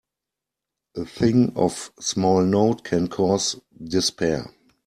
A 0.97 1.05
thing 1.05 1.53
of 1.55 1.91
small 1.99 2.41
note 2.43 2.83
can 2.83 3.07
cause 3.07 3.61
despair. 3.85 4.49